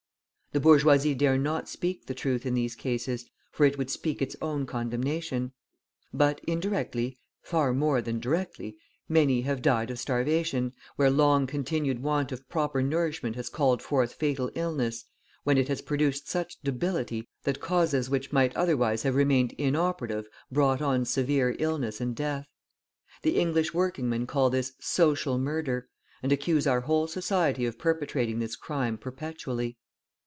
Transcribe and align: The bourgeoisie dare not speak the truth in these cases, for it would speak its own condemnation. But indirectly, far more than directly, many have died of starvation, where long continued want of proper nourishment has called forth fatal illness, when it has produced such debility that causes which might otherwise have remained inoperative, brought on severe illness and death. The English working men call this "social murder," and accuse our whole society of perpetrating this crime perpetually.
The 0.53 0.59
bourgeoisie 0.59 1.13
dare 1.15 1.37
not 1.37 1.69
speak 1.69 2.07
the 2.07 2.13
truth 2.13 2.45
in 2.45 2.55
these 2.55 2.75
cases, 2.75 3.25
for 3.53 3.65
it 3.65 3.77
would 3.77 3.89
speak 3.89 4.21
its 4.21 4.35
own 4.41 4.65
condemnation. 4.65 5.53
But 6.13 6.41
indirectly, 6.45 7.17
far 7.41 7.73
more 7.73 8.01
than 8.01 8.19
directly, 8.19 8.75
many 9.07 9.43
have 9.43 9.61
died 9.61 9.89
of 9.89 9.97
starvation, 9.97 10.73
where 10.97 11.09
long 11.09 11.47
continued 11.47 12.03
want 12.03 12.33
of 12.33 12.49
proper 12.49 12.83
nourishment 12.83 13.37
has 13.37 13.47
called 13.47 13.81
forth 13.81 14.11
fatal 14.11 14.51
illness, 14.53 15.05
when 15.45 15.57
it 15.57 15.69
has 15.69 15.81
produced 15.81 16.27
such 16.29 16.59
debility 16.65 17.29
that 17.43 17.61
causes 17.61 18.09
which 18.09 18.33
might 18.33 18.53
otherwise 18.53 19.03
have 19.03 19.15
remained 19.15 19.53
inoperative, 19.53 20.27
brought 20.51 20.81
on 20.81 21.05
severe 21.05 21.55
illness 21.59 22.01
and 22.01 22.13
death. 22.13 22.49
The 23.21 23.37
English 23.37 23.73
working 23.73 24.09
men 24.09 24.27
call 24.27 24.49
this 24.49 24.73
"social 24.81 25.37
murder," 25.37 25.87
and 26.21 26.29
accuse 26.33 26.67
our 26.67 26.81
whole 26.81 27.07
society 27.07 27.65
of 27.65 27.79
perpetrating 27.79 28.39
this 28.39 28.57
crime 28.57 28.97
perpetually. 28.97 29.77